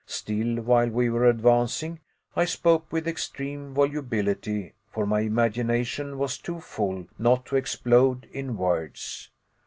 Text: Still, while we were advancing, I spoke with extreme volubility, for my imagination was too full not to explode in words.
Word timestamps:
Still, 0.07 0.59
while 0.63 0.89
we 0.89 1.11
were 1.11 1.29
advancing, 1.29 1.99
I 2.35 2.45
spoke 2.45 2.91
with 2.91 3.07
extreme 3.07 3.71
volubility, 3.75 4.73
for 4.89 5.05
my 5.05 5.19
imagination 5.19 6.17
was 6.17 6.39
too 6.39 6.59
full 6.59 7.05
not 7.19 7.45
to 7.45 7.55
explode 7.55 8.27
in 8.33 8.57
words. 8.57 9.29